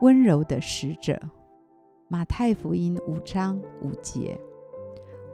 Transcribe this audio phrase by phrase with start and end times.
[0.00, 1.20] 温柔的使者”。
[2.08, 4.38] 马太福音五章五节：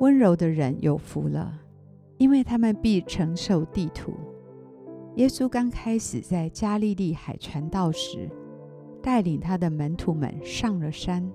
[0.01, 1.53] 温柔的人有福了，
[2.17, 4.15] 因为他们必承受地土。
[5.17, 8.31] 耶稣刚开始在加利利海传道时，
[9.03, 11.31] 带领他的门徒们上了山，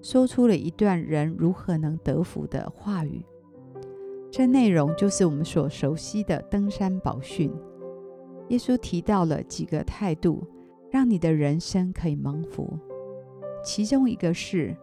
[0.00, 3.24] 说出了一段人如何能得福的话语。
[4.28, 7.52] 这内容就是我们所熟悉的登山宝训。
[8.48, 10.44] 耶稣提到了几个态度，
[10.92, 12.78] 让你的人生可以蒙福。
[13.64, 14.76] 其中一个是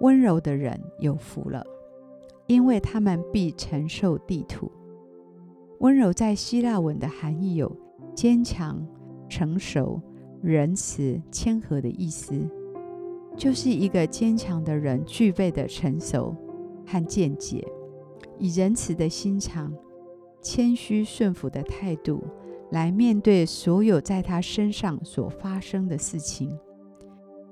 [0.00, 1.66] 温柔的人有福了，
[2.46, 4.70] 因为他们必承受地土。
[5.80, 7.76] 温柔在希腊文的含义有
[8.14, 8.86] 坚强、
[9.28, 10.00] 成熟、
[10.40, 12.34] 仁慈、谦和的意思，
[13.36, 16.36] 就是一个坚强的人具备的成熟
[16.86, 17.66] 和见解，
[18.38, 19.74] 以仁慈的心肠、
[20.40, 22.22] 谦虚顺服的态度
[22.70, 26.58] 来面对所有在他身上所发生的事情。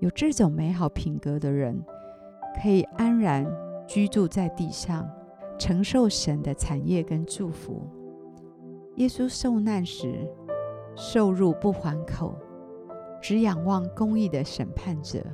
[0.01, 1.83] 有这种美好品格的人，
[2.63, 3.47] 可以安然
[3.87, 5.09] 居住在地上，
[5.59, 7.83] 承受神的产业跟祝福。
[8.97, 10.29] 耶稣受难时，
[10.95, 12.35] 受辱不还口，
[13.23, 15.25] 只仰望公义的审判者。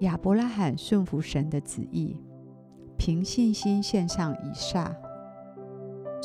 [0.00, 2.14] 亚伯拉罕顺服神的旨意，
[2.98, 4.94] 凭信心献上以撒，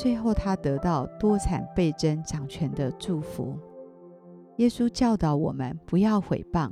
[0.02, 3.56] 最后他得到多产倍增掌权的祝福。
[4.58, 6.72] 耶稣教导我们不要毁谤。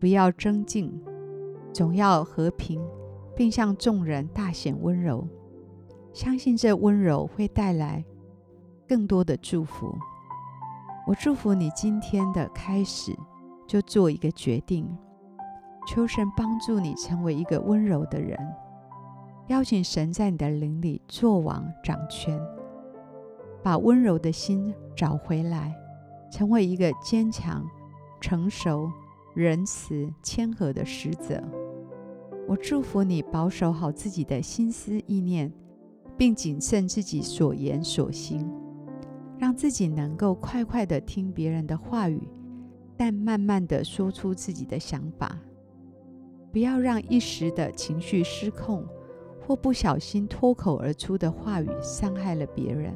[0.00, 0.90] 不要争竞，
[1.74, 2.82] 总要和平，
[3.36, 5.28] 并向众人大显温柔。
[6.14, 8.02] 相信这温柔会带来
[8.88, 9.94] 更多的祝福。
[11.06, 13.14] 我祝福你今天的开始
[13.66, 14.88] 就做一个决定，
[15.86, 18.38] 求神帮助你成为一个温柔的人。
[19.48, 22.40] 邀请神在你的灵里作王掌权，
[23.62, 25.74] 把温柔的心找回来，
[26.30, 27.64] 成为一个坚强、
[28.20, 28.90] 成熟。
[29.34, 31.42] 仁慈谦和的使者，
[32.46, 35.52] 我祝福你保守好自己的心思意念，
[36.16, 38.48] 并谨慎自己所言所行，
[39.36, 42.28] 让自己能够快快地听别人的话语，
[42.96, 45.36] 但慢慢地说出自己的想法。
[46.52, 48.86] 不要让一时的情绪失控
[49.46, 52.94] 或不小心脱口而出的话语伤害了别人。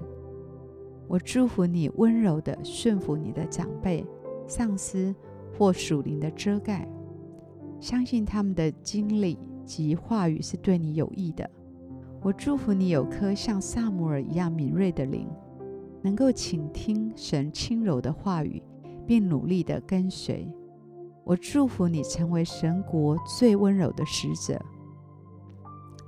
[1.06, 4.04] 我祝福你温柔地顺服你的长辈、
[4.46, 5.14] 上司。
[5.56, 6.88] 或属灵的遮盖，
[7.80, 11.50] 相信他们的经历及话语是对你有益的。
[12.22, 15.28] 我祝福你有颗像撒母耳一样敏锐的灵，
[16.00, 18.62] 能够倾听神轻柔的话语，
[19.04, 20.48] 并努力地跟随。
[21.24, 24.64] 我祝福你成为神国最温柔的使者，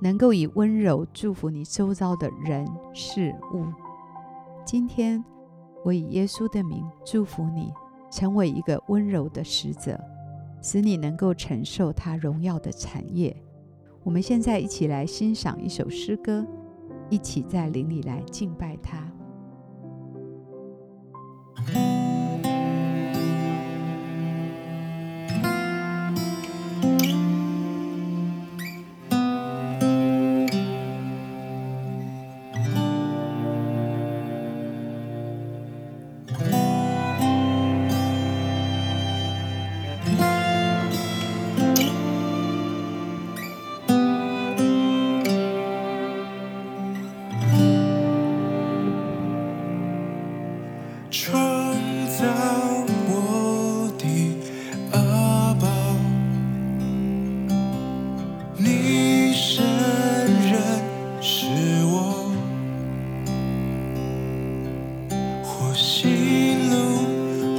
[0.01, 3.65] 能够以温柔祝福你周遭的人事物。
[4.65, 5.23] 今天，
[5.85, 7.71] 我以耶稣的名祝福你。
[8.13, 9.97] 成为一个温柔的使者，
[10.61, 13.33] 使你能够承受他荣耀的产业。
[14.03, 16.45] 我们现在一起来欣赏一首诗歌，
[17.09, 19.09] 一起在灵里来敬拜他。
[66.01, 67.05] 记录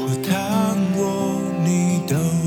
[0.00, 2.41] 或糖果你都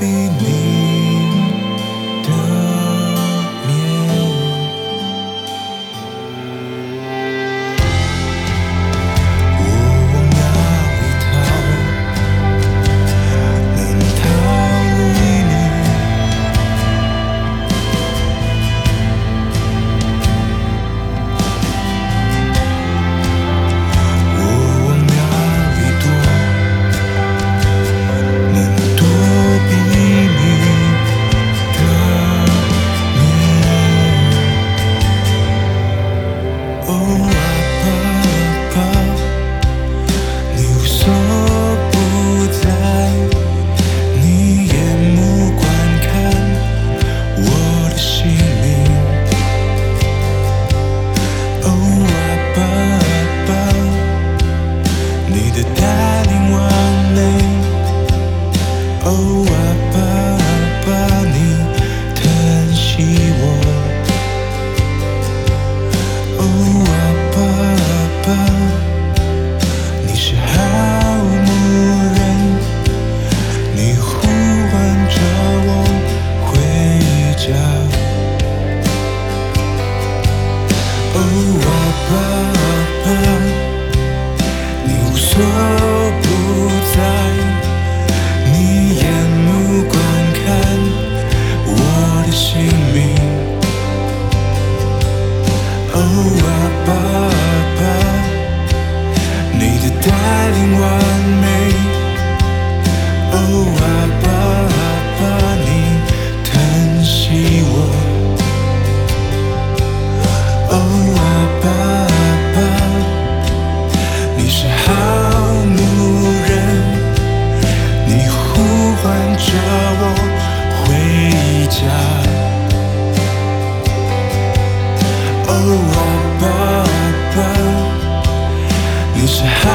[0.00, 0.59] beneath.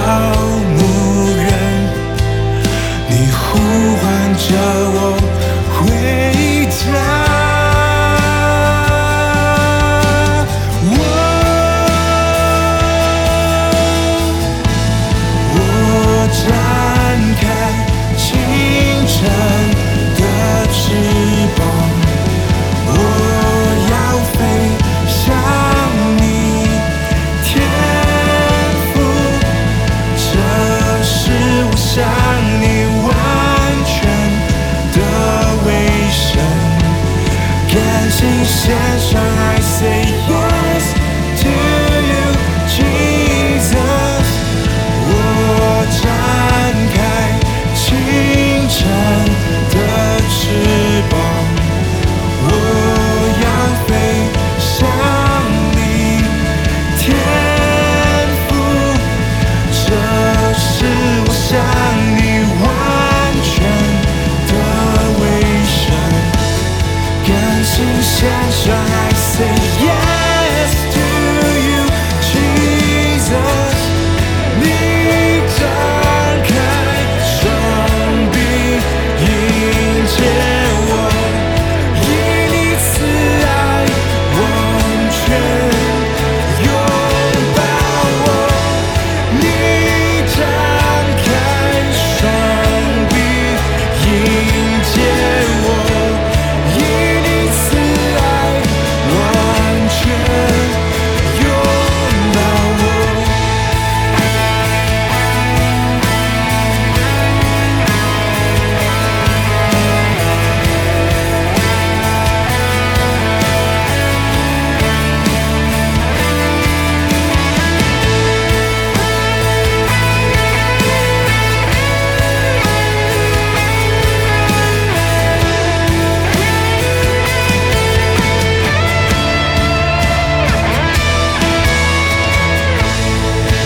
[0.03, 0.19] 好
[0.77, 0.79] 牧
[1.37, 1.47] 人
[3.09, 3.57] 你呼
[3.97, 4.03] 唤
[4.35, 4.47] 着
[4.93, 4.97] 我
[5.73, 5.77] 回
[6.67, 7.14] 家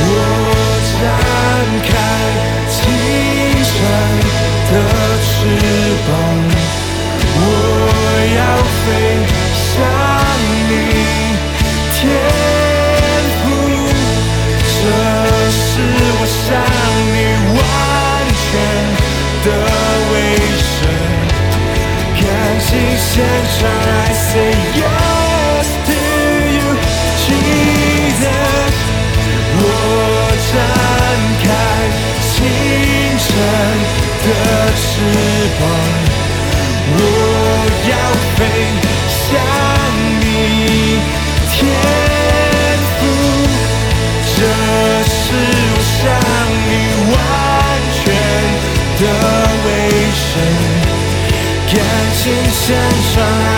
[0.02, 0.14] 我
[1.00, 1.04] 张
[1.88, 1.92] 开
[2.70, 2.78] 清
[3.64, 3.72] 澈
[4.72, 4.74] 的
[5.26, 5.30] 翅
[6.08, 6.10] 膀
[7.36, 7.44] 我
[8.38, 8.40] 要
[8.86, 9.49] 飞。
[52.20, 53.49] 身，甘心献上